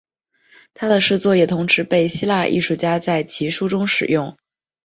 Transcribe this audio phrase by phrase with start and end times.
[0.73, 4.35] 他的诗作也同时被希腊艺术家在其书中使用。